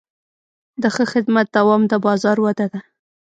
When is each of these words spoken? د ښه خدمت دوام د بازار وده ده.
د 0.81 0.83
ښه 0.95 1.05
خدمت 1.13 1.47
دوام 1.57 1.81
د 1.91 1.93
بازار 2.05 2.37
وده 2.45 2.65
ده. 2.71 2.79